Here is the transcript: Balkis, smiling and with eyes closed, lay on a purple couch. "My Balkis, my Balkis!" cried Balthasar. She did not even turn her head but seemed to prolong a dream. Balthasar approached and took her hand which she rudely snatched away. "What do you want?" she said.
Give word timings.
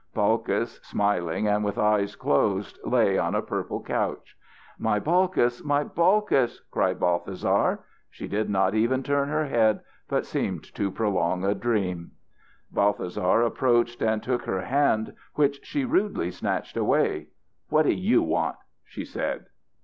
Balkis, 0.15 0.79
smiling 0.83 1.47
and 1.47 1.63
with 1.63 1.77
eyes 1.77 2.15
closed, 2.15 2.79
lay 2.83 3.19
on 3.19 3.35
a 3.35 3.41
purple 3.43 3.83
couch. 3.83 4.35
"My 4.79 4.97
Balkis, 4.99 5.63
my 5.63 5.83
Balkis!" 5.83 6.59
cried 6.71 6.99
Balthasar. 6.99 7.81
She 8.09 8.27
did 8.27 8.49
not 8.49 8.73
even 8.73 9.03
turn 9.03 9.29
her 9.29 9.45
head 9.45 9.81
but 10.09 10.25
seemed 10.25 10.63
to 10.73 10.89
prolong 10.89 11.43
a 11.45 11.53
dream. 11.53 12.13
Balthasar 12.71 13.43
approached 13.43 14.01
and 14.01 14.23
took 14.23 14.41
her 14.45 14.61
hand 14.61 15.13
which 15.35 15.63
she 15.63 15.85
rudely 15.85 16.31
snatched 16.31 16.77
away. 16.77 17.27
"What 17.69 17.83
do 17.83 17.93
you 17.93 18.23
want?" 18.23 18.55
she 18.87 19.05
said. 19.05 19.45